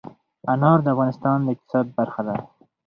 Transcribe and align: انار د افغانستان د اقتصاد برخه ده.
انار 0.53 0.77
د 0.83 0.87
افغانستان 0.93 1.37
د 1.43 1.47
اقتصاد 1.53 1.85
برخه 1.97 2.21
ده. 2.27 2.35